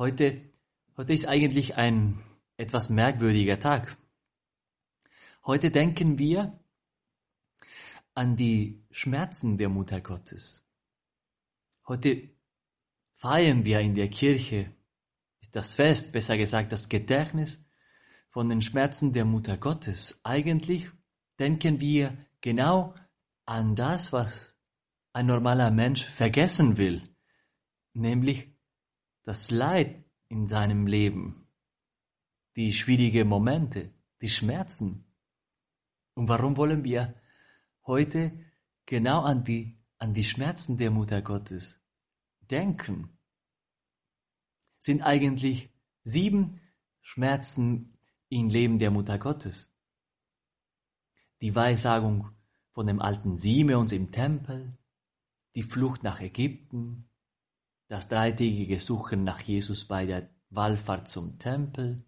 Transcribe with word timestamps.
Heute, 0.00 0.48
heute 0.96 1.12
ist 1.12 1.26
eigentlich 1.26 1.74
ein 1.74 2.22
etwas 2.56 2.88
merkwürdiger 2.88 3.58
Tag. 3.58 3.96
Heute 5.44 5.72
denken 5.72 6.18
wir 6.18 6.56
an 8.14 8.36
die 8.36 8.80
Schmerzen 8.92 9.56
der 9.56 9.68
Mutter 9.68 10.00
Gottes. 10.00 10.64
Heute 11.88 12.30
feiern 13.16 13.64
wir 13.64 13.80
in 13.80 13.94
der 13.96 14.08
Kirche 14.08 14.72
das 15.50 15.74
Fest, 15.74 16.12
besser 16.12 16.38
gesagt 16.38 16.70
das 16.70 16.88
Gedächtnis 16.88 17.60
von 18.28 18.48
den 18.48 18.62
Schmerzen 18.62 19.12
der 19.12 19.24
Mutter 19.24 19.56
Gottes. 19.56 20.20
Eigentlich 20.22 20.88
denken 21.40 21.80
wir 21.80 22.16
genau 22.40 22.94
an 23.46 23.74
das, 23.74 24.12
was 24.12 24.54
ein 25.12 25.26
normaler 25.26 25.72
Mensch 25.72 26.04
vergessen 26.04 26.76
will, 26.76 27.02
nämlich 27.94 28.57
das 29.28 29.50
Leid 29.50 30.02
in 30.28 30.46
seinem 30.46 30.86
Leben, 30.86 31.46
die 32.56 32.72
schwierigen 32.72 33.28
Momente, 33.28 33.92
die 34.22 34.30
Schmerzen. 34.30 35.04
Und 36.14 36.30
warum 36.30 36.56
wollen 36.56 36.82
wir 36.82 37.14
heute 37.84 38.32
genau 38.86 39.20
an 39.20 39.44
die, 39.44 39.76
an 39.98 40.14
die 40.14 40.24
Schmerzen 40.24 40.78
der 40.78 40.90
Mutter 40.90 41.20
Gottes 41.20 41.78
denken? 42.40 43.18
Sind 44.80 45.02
eigentlich 45.02 45.68
sieben 46.04 46.62
Schmerzen 47.02 47.98
im 48.30 48.48
Leben 48.48 48.78
der 48.78 48.90
Mutter 48.90 49.18
Gottes. 49.18 49.70
Die 51.42 51.54
Weissagung 51.54 52.30
von 52.70 52.86
dem 52.86 53.02
alten 53.02 53.36
Simeons 53.36 53.92
im 53.92 54.10
Tempel, 54.10 54.78
die 55.54 55.64
Flucht 55.64 56.02
nach 56.02 56.18
Ägypten, 56.18 57.10
das 57.88 58.06
dreitägige 58.06 58.80
Suchen 58.80 59.24
nach 59.24 59.40
Jesus 59.40 59.86
bei 59.86 60.06
der 60.06 60.30
Wallfahrt 60.50 61.08
zum 61.08 61.38
Tempel, 61.38 62.04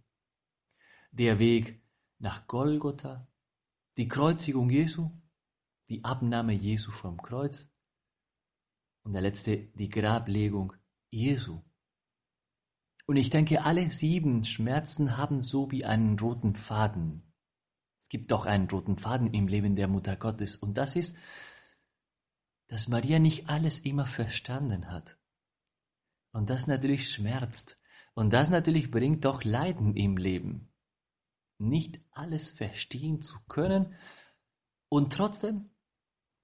der 1.10 1.38
Weg 1.38 1.82
nach 2.18 2.46
Golgotha, 2.46 3.26
die 3.96 4.06
Kreuzigung 4.06 4.70
Jesu, 4.70 5.10
die 5.88 6.04
Abnahme 6.04 6.52
Jesu 6.52 6.90
vom 6.90 7.20
Kreuz 7.20 7.72
und 9.02 9.14
der 9.14 9.22
letzte, 9.22 9.56
die 9.74 9.88
Grablegung 9.88 10.74
Jesu. 11.10 11.62
Und 13.06 13.16
ich 13.16 13.30
denke, 13.30 13.64
alle 13.64 13.90
sieben 13.90 14.44
Schmerzen 14.44 15.16
haben 15.16 15.42
so 15.42 15.70
wie 15.70 15.84
einen 15.84 16.18
roten 16.18 16.54
Faden. 16.54 17.32
Es 18.00 18.08
gibt 18.08 18.30
doch 18.30 18.46
einen 18.46 18.68
roten 18.68 18.98
Faden 18.98 19.32
im 19.32 19.48
Leben 19.48 19.74
der 19.74 19.88
Mutter 19.88 20.16
Gottes 20.16 20.56
und 20.56 20.74
das 20.76 20.94
ist, 20.94 21.16
dass 22.68 22.86
Maria 22.86 23.18
nicht 23.18 23.48
alles 23.48 23.80
immer 23.80 24.06
verstanden 24.06 24.90
hat. 24.90 25.16
Und 26.32 26.50
das 26.50 26.66
natürlich 26.66 27.12
schmerzt. 27.12 27.78
Und 28.14 28.32
das 28.32 28.50
natürlich 28.50 28.90
bringt 28.90 29.24
doch 29.24 29.44
Leiden 29.44 29.96
im 29.96 30.16
Leben. 30.16 30.72
Nicht 31.58 32.00
alles 32.12 32.50
verstehen 32.50 33.22
zu 33.22 33.38
können 33.48 33.94
und 34.88 35.12
trotzdem 35.12 35.70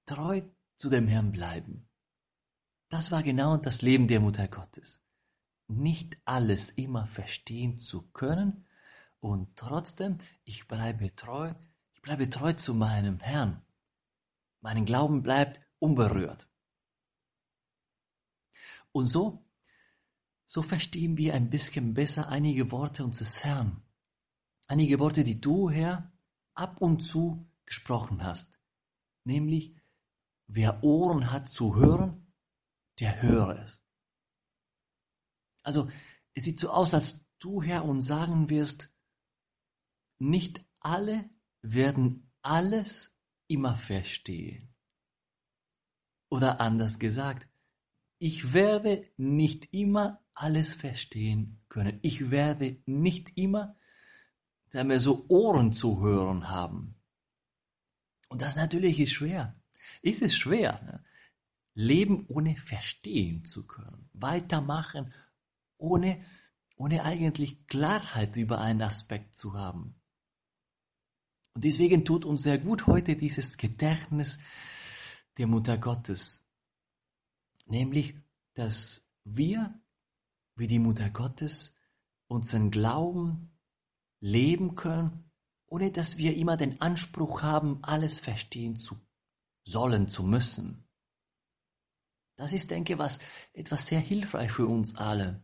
treu 0.05 0.41
zu 0.75 0.89
dem 0.89 1.07
Herrn 1.07 1.31
bleiben. 1.31 1.89
Das 2.89 3.11
war 3.11 3.23
genau 3.23 3.57
das 3.57 3.81
Leben 3.81 4.07
der 4.07 4.19
Mutter 4.19 4.47
Gottes 4.47 5.01
nicht 5.67 6.17
alles 6.25 6.71
immer 6.71 7.07
verstehen 7.07 7.79
zu 7.79 8.09
können 8.11 8.65
und 9.19 9.55
trotzdem, 9.57 10.17
ich 10.45 10.67
bleibe 10.67 11.13
treu, 11.15 11.53
ich 11.93 12.01
bleibe 12.01 12.29
treu 12.29 12.53
zu 12.53 12.73
meinem 12.73 13.19
Herrn. 13.19 13.61
Mein 14.61 14.85
Glauben 14.85 15.23
bleibt 15.23 15.59
unberührt. 15.79 16.47
Und 18.91 19.07
so, 19.07 19.45
so 20.47 20.61
verstehen 20.61 21.17
wir 21.17 21.33
ein 21.33 21.49
bisschen 21.49 21.93
besser 21.93 22.29
einige 22.29 22.71
Worte 22.71 23.03
unseres 23.03 23.43
Herrn. 23.43 23.83
Einige 24.67 24.99
Worte, 24.99 25.23
die 25.23 25.39
du, 25.39 25.69
Herr, 25.69 26.11
ab 26.55 26.81
und 26.81 27.01
zu 27.01 27.51
gesprochen 27.65 28.23
hast. 28.23 28.57
Nämlich, 29.25 29.75
wer 30.47 30.83
Ohren 30.83 31.31
hat 31.31 31.49
zu 31.49 31.75
hören, 31.75 32.33
der 32.99 33.21
höre 33.21 33.61
es. 33.61 33.83
Also 35.63 35.89
es 36.33 36.45
sieht 36.45 36.59
so 36.59 36.69
aus, 36.69 36.93
als 36.93 37.25
du 37.39 37.61
Herr 37.61 37.83
uns 37.83 38.07
sagen 38.07 38.49
wirst, 38.49 38.95
nicht 40.17 40.65
alle 40.79 41.29
werden 41.61 42.31
alles 42.41 43.15
immer 43.47 43.75
verstehen. 43.75 44.73
Oder 46.29 46.61
anders 46.61 46.99
gesagt, 46.99 47.49
ich 48.19 48.53
werde 48.53 49.05
nicht 49.17 49.73
immer 49.73 50.21
alles 50.33 50.73
verstehen 50.73 51.59
können. 51.69 51.99
Ich 52.01 52.31
werde 52.31 52.77
nicht 52.85 53.37
immer 53.37 53.75
sagen 54.69 54.99
so 54.99 55.25
Ohren 55.29 55.71
zu 55.71 56.01
hören 56.01 56.49
haben. 56.49 56.95
Und 58.29 58.41
das 58.41 58.55
natürlich 58.55 58.99
ist 58.99 59.13
schwer. 59.13 59.55
Ist 60.01 60.21
es 60.21 60.35
schwer, 60.35 60.81
ne? 60.83 61.03
Leben 61.73 62.25
ohne 62.27 62.57
verstehen 62.57 63.45
zu 63.45 63.67
können, 63.67 64.09
weitermachen 64.13 65.13
ohne, 65.77 66.25
ohne 66.75 67.03
eigentlich 67.03 67.67
Klarheit 67.67 68.35
über 68.35 68.59
einen 68.59 68.81
Aspekt 68.81 69.35
zu 69.35 69.53
haben. 69.53 69.95
Und 71.53 71.63
deswegen 71.63 72.03
tut 72.03 72.25
uns 72.25 72.43
sehr 72.43 72.57
gut 72.57 72.87
heute 72.87 73.15
dieses 73.15 73.57
Gedächtnis 73.57 74.39
der 75.37 75.45
Mutter 75.45 75.77
Gottes. 75.77 76.46
Nämlich, 77.67 78.15
dass 78.53 79.09
wir, 79.23 79.79
wie 80.55 80.67
die 80.67 80.79
Mutter 80.79 81.09
Gottes, 81.09 81.75
unseren 82.27 82.71
Glauben 82.71 83.57
leben 84.19 84.75
können, 84.75 85.31
ohne 85.67 85.91
dass 85.91 86.17
wir 86.17 86.35
immer 86.35 86.57
den 86.57 86.81
Anspruch 86.81 87.41
haben, 87.41 87.83
alles 87.83 88.19
verstehen 88.19 88.77
zu 88.77 88.99
sollen, 89.63 90.07
zu 90.07 90.23
müssen. 90.23 90.87
Das 92.37 92.53
ist, 92.53 92.71
denke 92.71 92.93
ich, 92.93 92.99
was 92.99 93.19
etwas 93.53 93.87
sehr 93.87 93.99
hilfreich 93.99 94.51
für 94.51 94.67
uns 94.67 94.95
alle. 94.95 95.43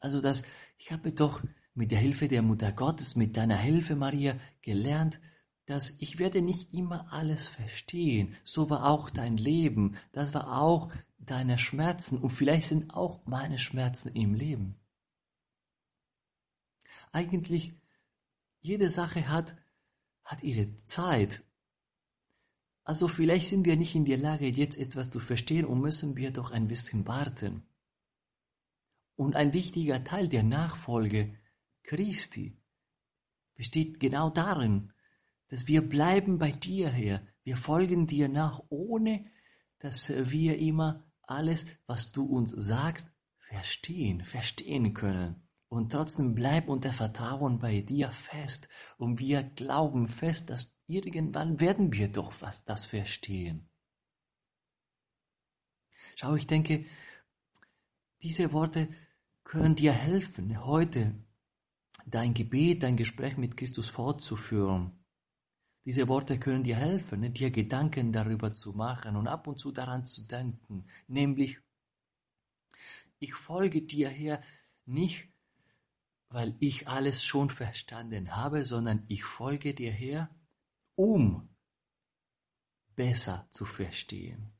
Also 0.00 0.20
das, 0.20 0.42
ich 0.76 0.92
habe 0.92 1.12
doch 1.12 1.42
mit 1.74 1.90
der 1.90 1.98
Hilfe 1.98 2.28
der 2.28 2.42
Mutter 2.42 2.72
Gottes, 2.72 3.16
mit 3.16 3.36
deiner 3.36 3.56
Hilfe, 3.56 3.96
Maria, 3.96 4.38
gelernt, 4.60 5.18
dass 5.66 5.94
ich 5.98 6.18
werde 6.18 6.42
nicht 6.42 6.72
immer 6.72 7.12
alles 7.12 7.48
verstehen. 7.48 8.36
So 8.44 8.70
war 8.70 8.86
auch 8.86 9.10
dein 9.10 9.36
Leben. 9.36 9.96
Das 10.12 10.32
war 10.32 10.60
auch 10.60 10.92
deine 11.18 11.58
Schmerzen. 11.58 12.18
Und 12.18 12.30
vielleicht 12.30 12.68
sind 12.68 12.94
auch 12.94 13.26
meine 13.26 13.58
Schmerzen 13.58 14.14
im 14.14 14.34
Leben. 14.34 14.76
Eigentlich, 17.10 17.74
jede 18.60 18.90
Sache 18.90 19.28
hat, 19.28 19.56
hat 20.22 20.42
ihre 20.42 20.74
Zeit. 20.84 21.42
Also 22.84 23.08
vielleicht 23.08 23.48
sind 23.48 23.64
wir 23.64 23.76
nicht 23.76 23.96
in 23.96 24.04
der 24.04 24.18
Lage, 24.18 24.46
jetzt 24.46 24.78
etwas 24.78 25.10
zu 25.10 25.18
verstehen 25.18 25.64
und 25.64 25.80
müssen 25.80 26.16
wir 26.16 26.30
doch 26.30 26.52
ein 26.52 26.68
bisschen 26.68 27.06
warten. 27.08 27.66
Und 29.16 29.34
ein 29.34 29.52
wichtiger 29.52 30.04
Teil 30.04 30.28
der 30.28 30.44
Nachfolge 30.44 31.36
Christi 31.82 32.56
besteht 33.54 33.98
genau 33.98 34.30
darin, 34.30 34.92
dass 35.48 35.66
wir 35.66 35.86
bleiben 35.86 36.38
bei 36.38 36.52
dir, 36.52 36.88
Herr. 36.88 37.26
Wir 37.44 37.56
folgen 37.56 38.06
dir 38.06 38.28
nach, 38.28 38.62
ohne 38.68 39.30
dass 39.78 40.10
wir 40.10 40.58
immer 40.58 41.04
alles, 41.22 41.66
was 41.86 42.12
du 42.12 42.24
uns 42.24 42.50
sagst, 42.50 43.12
verstehen, 43.38 44.24
verstehen 44.24 44.94
können. 44.94 45.48
Und 45.68 45.92
trotzdem 45.92 46.34
bleib 46.34 46.68
unter 46.68 46.92
Vertrauen 46.92 47.58
bei 47.58 47.80
dir 47.80 48.10
fest. 48.12 48.68
Und 48.98 49.18
wir 49.18 49.42
glauben 49.42 50.08
fest, 50.08 50.50
dass 50.50 50.74
irgendwann 50.86 51.60
werden 51.60 51.92
wir 51.92 52.08
doch 52.08 52.40
was 52.40 52.64
das 52.64 52.84
verstehen. 52.84 53.68
Schau, 56.14 56.34
ich 56.34 56.46
denke, 56.46 56.86
diese 58.22 58.52
Worte 58.52 58.88
können 59.44 59.76
dir 59.76 59.92
helfen, 59.92 60.64
heute 60.64 61.14
dein 62.06 62.32
Gebet, 62.34 62.82
dein 62.82 62.96
Gespräch 62.96 63.36
mit 63.36 63.56
Christus 63.56 63.88
fortzuführen. 63.88 65.05
Diese 65.86 66.08
Worte 66.08 66.40
können 66.40 66.64
dir 66.64 66.76
helfen, 66.76 67.32
dir 67.32 67.52
Gedanken 67.52 68.12
darüber 68.12 68.52
zu 68.52 68.72
machen 68.72 69.14
und 69.14 69.28
ab 69.28 69.46
und 69.46 69.60
zu 69.60 69.70
daran 69.70 70.04
zu 70.04 70.26
denken, 70.26 70.84
nämlich 71.06 71.60
ich 73.20 73.34
folge 73.34 73.82
dir, 73.82 74.08
Herr, 74.08 74.42
nicht, 74.84 75.28
weil 76.28 76.56
ich 76.58 76.88
alles 76.88 77.24
schon 77.24 77.50
verstanden 77.50 78.34
habe, 78.34 78.64
sondern 78.64 79.04
ich 79.06 79.22
folge 79.22 79.74
dir, 79.74 79.92
Herr, 79.92 80.28
um 80.96 81.48
besser 82.96 83.46
zu 83.50 83.64
verstehen. 83.64 84.52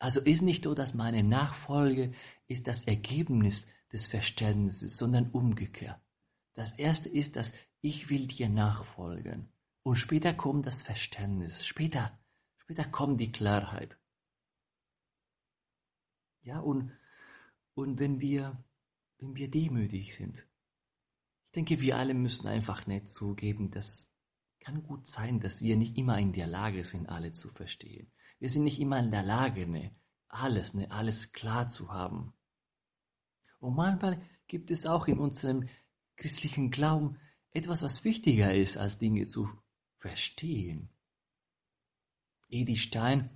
Also 0.00 0.20
ist 0.20 0.42
nicht 0.42 0.64
so, 0.64 0.74
dass 0.74 0.92
meine 0.92 1.22
Nachfolge 1.22 2.12
ist 2.48 2.66
das 2.66 2.82
Ergebnis 2.82 3.68
des 3.92 4.06
Verständnisses, 4.06 4.96
sondern 4.96 5.30
umgekehrt. 5.30 6.00
Das 6.54 6.72
erste 6.72 7.08
ist, 7.08 7.36
dass 7.36 7.52
ich 7.80 8.10
will 8.10 8.26
dir 8.26 8.48
nachfolgen. 8.48 9.52
Und 9.82 9.96
später 9.96 10.34
kommt 10.34 10.66
das 10.66 10.82
Verständnis. 10.82 11.66
Später, 11.66 12.18
später 12.58 12.84
kommt 12.84 13.20
die 13.20 13.32
Klarheit. 13.32 13.98
Ja, 16.42 16.60
und, 16.60 16.92
und 17.74 17.98
wenn 17.98 18.20
wir, 18.20 18.64
wenn 19.18 19.34
wir 19.34 19.50
demütig 19.50 20.14
sind, 20.14 20.46
ich 21.46 21.52
denke, 21.52 21.80
wir 21.80 21.96
alle 21.96 22.14
müssen 22.14 22.46
einfach 22.46 22.86
nicht 22.86 23.08
zugeben, 23.08 23.70
das 23.70 24.10
kann 24.60 24.82
gut 24.82 25.08
sein, 25.08 25.40
dass 25.40 25.62
wir 25.62 25.76
nicht 25.76 25.96
immer 25.96 26.18
in 26.18 26.32
der 26.32 26.46
Lage 26.46 26.84
sind, 26.84 27.08
alle 27.08 27.32
zu 27.32 27.48
verstehen. 27.48 28.12
Wir 28.38 28.50
sind 28.50 28.64
nicht 28.64 28.78
immer 28.78 28.98
in 28.98 29.10
der 29.10 29.22
Lage, 29.22 29.66
ne, 29.66 29.94
alles, 30.28 30.74
ne, 30.74 30.90
alles 30.90 31.32
klar 31.32 31.68
zu 31.68 31.90
haben. 31.90 32.34
Und 33.58 33.74
manchmal 33.74 34.22
gibt 34.46 34.70
es 34.70 34.86
auch 34.86 35.08
in 35.08 35.18
unserem 35.18 35.68
christlichen 36.16 36.70
Glauben 36.70 37.18
etwas, 37.52 37.82
was 37.82 38.04
wichtiger 38.04 38.54
ist, 38.54 38.76
als 38.76 38.98
Dinge 38.98 39.26
zu 39.26 39.48
verstehen. 40.00 40.88
Edi 42.48 42.76
Stein 42.76 43.30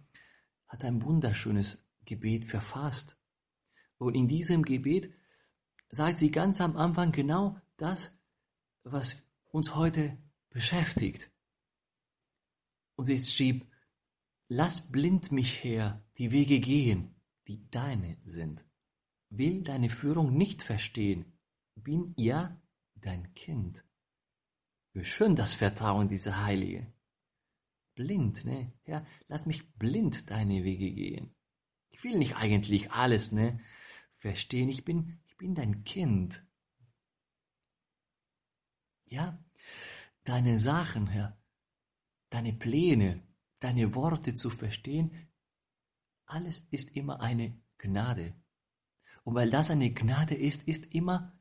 hat 0.67 0.83
ein 0.83 1.03
wunderschönes 1.03 1.87
Gebet 2.05 2.47
verfasst. 2.47 3.17
Und 3.99 4.15
in 4.15 4.27
diesem 4.27 4.63
Gebet 4.63 5.15
sagt 5.91 6.19
sie 6.19 6.31
ganz 6.31 6.61
am 6.61 6.77
Anfang 6.77 7.13
genau 7.13 7.61
das, 7.77 8.19
was 8.83 9.23
uns 9.53 9.75
heute 9.75 10.19
beschäftigt. 10.49 11.31
Und 12.97 13.05
sie 13.05 13.19
schrieb, 13.19 13.67
lass 14.49 14.91
blind 14.91 15.33
mich 15.33 15.63
her 15.63 16.05
die 16.19 16.33
Wege 16.33 16.61
gehen, 16.61 17.15
die 17.47 17.69
deine 17.71 18.19
sind. 18.25 18.65
Will 19.29 19.63
deine 19.63 19.91
Führung 19.91 20.37
nicht 20.37 20.63
verstehen, 20.63 21.39
bin 21.75 22.15
ja 22.17 22.61
dein 22.95 23.35
Kind. 23.35 23.85
Wie 24.95 25.05
schön 25.05 25.35
das 25.35 25.55
Vertrauen 25.55 26.07
dieser 26.07 26.45
Heilige. 26.45 26.87
Blind, 27.97 28.45
ne? 28.45 28.73
Herr, 28.85 29.05
lass 29.27 29.45
mich 29.45 29.69
blind 29.75 30.31
deine 30.31 30.63
Wege 30.63 30.93
gehen. 30.93 31.35
Ich 31.91 32.05
will 32.05 32.17
nicht 32.17 32.37
eigentlich 32.37 32.93
alles, 32.93 33.33
ne? 33.33 33.61
Verstehen, 34.19 34.69
ich 34.69 34.85
bin, 34.85 35.21
ich 35.27 35.37
bin 35.37 35.57
dein 35.57 35.83
Kind. 35.83 36.47
Ja, 39.07 39.45
deine 40.23 40.61
Sachen, 40.61 41.09
Herr, 41.09 41.37
deine 42.31 42.53
Pläne, 42.53 43.21
deine 43.59 43.97
Worte 43.97 44.37
zu 44.37 44.49
verstehen, 44.49 45.29
alles 46.25 46.61
ist 46.71 46.95
immer 46.97 47.21
eine 47.21 47.61
Gnade. 47.79 48.35
Und 49.25 49.35
weil 49.35 49.51
das 49.51 49.71
eine 49.71 49.93
Gnade 49.93 50.37
ist, 50.37 50.69
ist 50.69 50.87
immer 50.95 51.37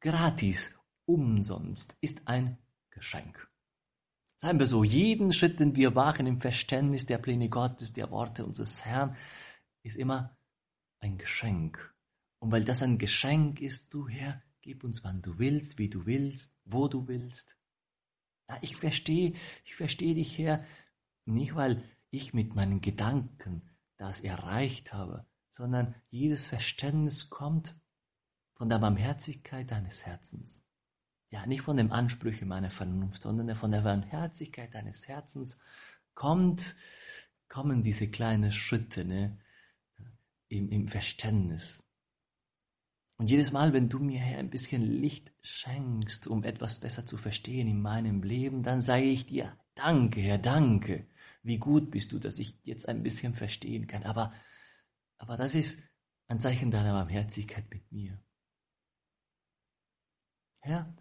gratis, 0.00 0.74
umsonst, 1.06 1.96
ist 2.00 2.26
ein 2.26 2.58
Geschenk. 2.90 3.48
Seien 4.36 4.58
wir 4.58 4.66
so, 4.66 4.84
jeden 4.84 5.32
Schritt, 5.32 5.60
den 5.60 5.74
wir 5.76 5.94
wagen 5.94 6.26
im 6.26 6.40
Verständnis 6.40 7.06
der 7.06 7.18
Pläne 7.18 7.48
Gottes, 7.48 7.92
der 7.92 8.10
Worte 8.10 8.44
unseres 8.44 8.84
Herrn, 8.84 9.16
ist 9.82 9.96
immer 9.96 10.36
ein 11.00 11.18
Geschenk. 11.18 11.94
Und 12.40 12.50
weil 12.52 12.64
das 12.64 12.82
ein 12.82 12.98
Geschenk 12.98 13.60
ist, 13.60 13.92
du 13.94 14.08
Herr, 14.08 14.42
gib 14.60 14.84
uns, 14.84 15.04
wann 15.04 15.22
du 15.22 15.38
willst, 15.38 15.78
wie 15.78 15.88
du 15.88 16.06
willst, 16.06 16.54
wo 16.64 16.88
du 16.88 17.06
willst. 17.06 17.56
Ja, 18.48 18.58
ich 18.60 18.76
verstehe, 18.76 19.34
ich 19.64 19.76
verstehe 19.76 20.14
dich, 20.14 20.38
Herr, 20.38 20.64
nicht 21.24 21.54
weil 21.54 21.82
ich 22.10 22.34
mit 22.34 22.54
meinen 22.54 22.80
Gedanken 22.80 23.62
das 23.96 24.20
erreicht 24.20 24.92
habe, 24.92 25.26
sondern 25.50 25.94
jedes 26.10 26.46
Verständnis 26.46 27.30
kommt 27.30 27.76
von 28.54 28.68
der 28.68 28.78
Barmherzigkeit 28.78 29.70
deines 29.70 30.04
Herzens. 30.04 30.63
Ja, 31.30 31.46
nicht 31.46 31.62
von 31.62 31.76
den 31.76 31.90
Ansprüchen 31.90 32.48
meiner 32.48 32.70
Vernunft, 32.70 33.22
sondern 33.22 33.56
von 33.56 33.70
der 33.70 33.80
Barmherzigkeit 33.82 34.74
deines 34.74 35.08
Herzens 35.08 35.58
kommt, 36.14 36.76
kommen 37.48 37.82
diese 37.82 38.08
kleinen 38.08 38.52
Schritte 38.52 39.04
ne, 39.04 39.38
im, 40.48 40.68
im 40.70 40.88
Verständnis. 40.88 41.82
Und 43.16 43.28
jedes 43.28 43.52
Mal, 43.52 43.72
wenn 43.72 43.88
du 43.88 44.00
mir 44.00 44.20
Herr 44.20 44.38
ein 44.38 44.50
bisschen 44.50 44.82
Licht 44.82 45.32
schenkst, 45.40 46.26
um 46.26 46.42
etwas 46.42 46.80
besser 46.80 47.06
zu 47.06 47.16
verstehen 47.16 47.68
in 47.68 47.80
meinem 47.80 48.22
Leben, 48.22 48.62
dann 48.62 48.80
sage 48.80 49.04
ich 49.04 49.26
dir, 49.26 49.56
danke, 49.74 50.20
Herr, 50.20 50.38
danke. 50.38 51.06
Wie 51.42 51.58
gut 51.58 51.90
bist 51.90 52.12
du, 52.12 52.18
dass 52.18 52.38
ich 52.38 52.58
jetzt 52.64 52.88
ein 52.88 53.02
bisschen 53.02 53.34
verstehen 53.34 53.86
kann. 53.86 54.02
Aber, 54.02 54.32
aber 55.18 55.36
das 55.36 55.54
ist 55.54 55.82
ein 56.26 56.40
Zeichen 56.40 56.70
deiner 56.70 56.92
Barmherzigkeit 56.92 57.70
mit 57.70 57.90
mir. 57.92 58.20
Herr, 60.62 60.92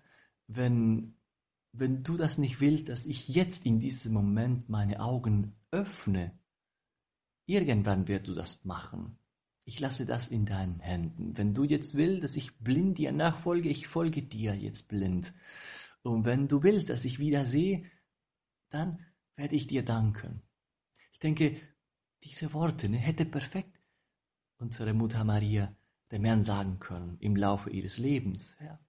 wenn, 0.55 1.15
wenn 1.71 2.03
du 2.03 2.15
das 2.15 2.37
nicht 2.37 2.61
willst, 2.61 2.89
dass 2.89 3.05
ich 3.05 3.27
jetzt 3.27 3.65
in 3.65 3.79
diesem 3.79 4.13
Moment 4.13 4.69
meine 4.69 4.99
Augen 4.99 5.55
öffne, 5.71 6.37
irgendwann 7.45 8.07
wirst 8.07 8.27
du 8.27 8.33
das 8.33 8.63
machen. 8.65 9.17
Ich 9.65 9.79
lasse 9.79 10.05
das 10.05 10.27
in 10.27 10.45
deinen 10.45 10.79
Händen. 10.79 11.37
Wenn 11.37 11.53
du 11.53 11.63
jetzt 11.63 11.95
willst, 11.95 12.23
dass 12.23 12.35
ich 12.35 12.57
blind 12.57 12.97
dir 12.97 13.11
nachfolge, 13.11 13.69
ich 13.69 13.87
folge 13.87 14.21
dir 14.23 14.55
jetzt 14.55 14.89
blind. 14.89 15.33
Und 16.01 16.25
wenn 16.25 16.47
du 16.47 16.63
willst, 16.63 16.89
dass 16.89 17.05
ich 17.05 17.19
wieder 17.19 17.45
sehe, 17.45 17.89
dann 18.69 19.05
werde 19.35 19.55
ich 19.55 19.67
dir 19.67 19.83
danken. 19.83 20.41
Ich 21.13 21.19
denke, 21.19 21.55
diese 22.23 22.53
Worte 22.53 22.89
ne, 22.89 22.97
hätte 22.97 23.25
perfekt 23.25 23.81
unsere 24.57 24.93
Mutter 24.93 25.23
Maria 25.23 25.75
dem 26.11 26.25
Herrn 26.25 26.41
sagen 26.41 26.79
können 26.79 27.17
im 27.19 27.35
Laufe 27.35 27.69
ihres 27.69 27.97
Lebens. 27.97 28.55
Ja, 28.61 28.79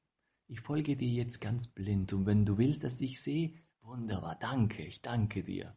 ich 0.46 0.60
folge 0.60 0.96
dir 0.96 1.08
jetzt 1.08 1.40
ganz 1.40 1.66
blind 1.66 2.12
und 2.12 2.26
wenn 2.26 2.44
du 2.44 2.58
willst, 2.58 2.84
dass 2.84 3.00
ich 3.00 3.20
sehe, 3.20 3.54
wunderbar, 3.80 4.36
danke, 4.38 4.82
ich 4.82 5.02
danke 5.02 5.42
dir. 5.42 5.76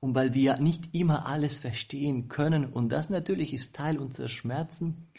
Und 0.00 0.14
weil 0.14 0.34
wir 0.34 0.58
nicht 0.58 0.94
immer 0.94 1.26
alles 1.26 1.58
verstehen 1.58 2.28
können, 2.28 2.72
und 2.72 2.90
das 2.90 3.10
natürlich 3.10 3.52
ist 3.52 3.74
Teil 3.74 3.98
unserer 3.98 4.28
Schmerzen, 4.28 5.10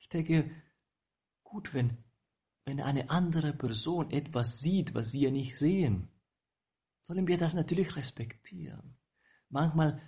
ich 0.00 0.08
denke, 0.08 0.50
gut, 1.42 1.74
wenn, 1.74 1.96
wenn 2.64 2.80
eine 2.80 3.10
andere 3.10 3.52
Person 3.52 4.10
etwas 4.10 4.58
sieht, 4.58 4.94
was 4.94 5.12
wir 5.12 5.30
nicht 5.30 5.58
sehen, 5.58 6.08
sollen 7.04 7.26
wir 7.26 7.38
das 7.38 7.54
natürlich 7.54 7.96
respektieren. 7.96 8.96
Manchmal, 9.48 10.00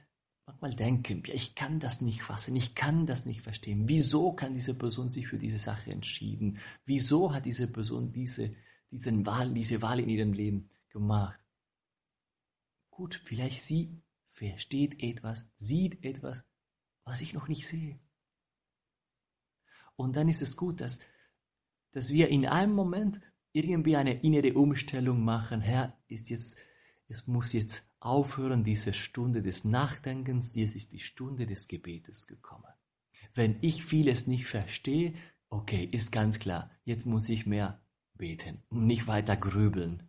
manchmal 0.47 0.75
denken 0.75 1.25
wir, 1.25 1.35
ich 1.35 1.55
kann 1.55 1.81
das 1.81 2.01
nicht 2.01 2.23
fassen, 2.23 2.57
ich 2.57 2.75
kann 2.75 3.07
das 3.07 3.25
nicht 3.27 3.43
verstehen. 3.43 3.89
Wieso 3.89 4.33
kann 4.33 4.55
diese 4.55 4.75
Person 4.75 5.09
sich 5.09 5.27
für 5.29 5.39
diese 5.39 5.59
Sache 5.59 5.91
entschieden? 5.91 6.59
Wieso 6.85 7.33
hat 7.33 7.47
diese 7.47 7.67
Person 7.67 8.13
diese, 8.13 8.51
diesen 8.91 9.25
Wahl, 9.27 9.53
diese 9.53 9.81
Wahl 9.83 10.01
in 10.01 10.09
ihrem 10.09 10.33
Leben 10.33 10.71
gemacht? 10.91 11.41
Gut, 12.91 13.21
vielleicht 13.25 13.63
sie 13.63 14.03
versteht 14.27 15.03
etwas, 15.03 15.47
sieht 15.57 16.05
etwas, 16.05 16.45
was 17.05 17.21
ich 17.21 17.33
noch 17.33 17.49
nicht 17.49 17.67
sehe. 17.67 17.99
Und 19.97 20.17
dann 20.17 20.29
ist 20.29 20.43
es 20.43 20.57
gut, 20.57 20.81
dass, 20.81 20.99
dass 21.93 22.11
wir 22.11 22.29
in 22.29 22.47
einem 22.47 22.75
Moment 22.75 23.21
irgendwie 23.53 23.97
eine 23.97 24.21
innere 24.23 24.55
Umstellung 24.55 25.25
machen. 25.25 25.61
Herr, 25.61 25.97
ist 26.09 26.31
jetzt, 26.31 26.57
es 27.09 27.27
muss 27.27 27.53
jetzt 27.53 27.85
aufhören, 28.01 28.65
diese 28.65 28.93
Stunde 28.93 29.43
des 29.43 29.65
Nachdenkens, 29.65 30.55
jetzt 30.55 30.75
ist 30.75 30.93
die 30.93 31.01
Stunde 31.01 31.47
des 31.47 31.69
Gebetes 31.69 32.27
gekommen. 32.27 32.73
Wenn 33.35 33.59
ich 33.61 33.85
vieles 33.85 34.27
nicht 34.27 34.47
verstehe, 34.47 35.15
okay, 35.49 35.85
ist 35.85 36.13
ganz 36.13 36.39
klar, 36.39 36.71
jetzt 36.85 37.07
muss 37.07 37.29
ich 37.29 37.47
mehr 37.47 37.83
beten 38.15 38.63
und 38.69 38.87
nicht 38.87 39.07
weiter 39.07 39.37
grübeln. 39.37 40.09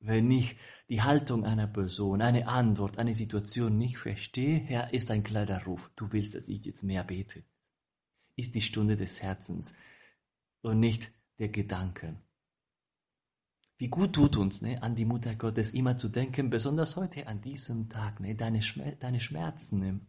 Wenn 0.00 0.30
ich 0.30 0.56
die 0.88 1.02
Haltung 1.02 1.44
einer 1.44 1.66
Person, 1.66 2.22
eine 2.22 2.46
Antwort, 2.46 2.98
eine 2.98 3.14
Situation 3.14 3.76
nicht 3.76 3.98
verstehe, 3.98 4.58
Herr, 4.58 4.94
ist 4.94 5.10
ein 5.10 5.24
klarer 5.24 5.64
Ruf. 5.64 5.90
Du 5.96 6.12
willst, 6.12 6.34
dass 6.34 6.48
ich 6.48 6.64
jetzt 6.64 6.84
mehr 6.84 7.02
bete. 7.02 7.42
Ist 8.36 8.54
die 8.54 8.60
Stunde 8.60 8.96
des 8.96 9.20
Herzens 9.20 9.74
und 10.62 10.78
nicht 10.78 11.10
der 11.38 11.48
Gedanken. 11.48 12.22
Wie 13.78 13.88
gut 13.88 14.14
tut 14.14 14.36
uns, 14.36 14.60
ne, 14.60 14.82
an 14.82 14.96
die 14.96 15.04
Mutter 15.04 15.36
Gottes 15.36 15.70
immer 15.70 15.96
zu 15.96 16.08
denken, 16.08 16.50
besonders 16.50 16.96
heute 16.96 17.28
an 17.28 17.40
diesem 17.40 17.88
Tag, 17.88 18.18
ne, 18.18 18.34
deine, 18.34 18.60
Schmer 18.60 18.96
deine 18.96 19.20
Schmerzen, 19.20 19.78
ne, 19.78 20.00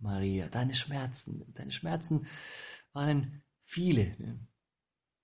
Maria, 0.00 0.48
deine 0.48 0.74
Schmerzen, 0.74 1.52
deine 1.54 1.70
Schmerzen 1.70 2.26
waren 2.92 3.44
viele, 3.62 4.16
ne, 4.18 4.46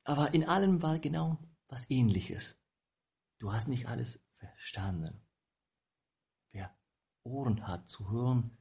aber 0.05 0.35
in 0.35 0.45
allem 0.45 0.83
war 0.83 1.01
genau 1.01 1.39
was 1.67 1.91
Ähnliches. 1.91 2.63
Du 3.41 3.53
hast 3.53 3.67
nicht 3.67 3.89
alles 3.89 4.25
verstanden. 4.35 5.21
Wer 6.53 6.73
Ohren 7.25 7.67
hat 7.67 7.89
zu 7.89 8.09
hören, 8.09 8.57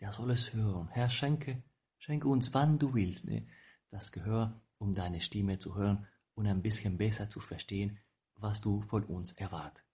der 0.00 0.10
soll 0.10 0.32
es 0.32 0.52
hören. 0.52 0.88
Herr, 0.88 1.08
schenke, 1.08 1.62
Schenk 1.98 2.24
uns, 2.24 2.52
wann 2.52 2.78
du 2.78 2.94
willst, 2.94 3.26
ne, 3.26 3.46
das 3.90 4.12
Gehör, 4.12 4.60
um 4.78 4.92
deine 4.92 5.20
Stimme 5.20 5.58
zu 5.58 5.76
hören 5.76 6.06
und 6.34 6.46
ein 6.46 6.62
bisschen 6.62 6.98
besser 6.98 7.28
zu 7.28 7.40
verstehen, 7.40 7.98
was 8.36 8.60
du 8.60 8.82
von 8.82 9.04
uns 9.04 9.32
erwartest. 9.32 9.86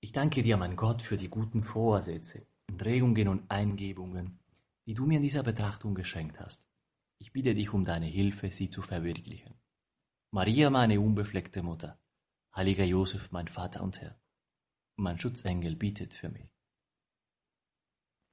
Ich 0.00 0.12
danke 0.12 0.42
dir, 0.42 0.56
mein 0.56 0.76
Gott, 0.76 1.02
für 1.02 1.16
die 1.16 1.28
guten 1.28 1.62
Vorsätze, 1.62 2.46
Regungen 2.80 3.28
und 3.28 3.50
Eingebungen, 3.50 4.40
die 4.86 4.94
du 4.94 5.06
mir 5.06 5.16
in 5.16 5.22
dieser 5.22 5.42
Betrachtung 5.42 5.94
geschenkt 5.94 6.40
hast. 6.40 6.66
Ich 7.18 7.32
bitte 7.32 7.54
dich 7.54 7.72
um 7.72 7.84
deine 7.84 8.06
Hilfe, 8.06 8.50
sie 8.50 8.68
zu 8.68 8.82
verwirklichen. 8.82 9.54
Maria, 10.32 10.70
meine 10.70 11.00
unbefleckte 11.00 11.62
Mutter, 11.62 12.00
heiliger 12.56 12.84
Josef, 12.84 13.30
mein 13.30 13.48
Vater 13.48 13.82
und 13.82 14.00
Herr, 14.00 14.18
mein 14.96 15.20
Schutzengel 15.20 15.76
bietet 15.76 16.14
für 16.14 16.30
mich. 16.30 16.50